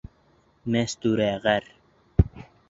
[0.75, 1.69] Мәстүрә ғәр.